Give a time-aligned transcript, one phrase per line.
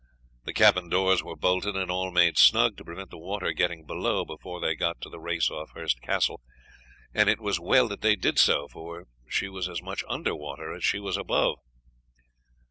[0.45, 4.25] The cabin doors were bolted, and all made snug to prevent the water getting below
[4.25, 6.41] before they got to the race off Hurst Castle;
[7.13, 10.73] and it was well that they did so, for she was as much under water
[10.73, 11.59] as she was above.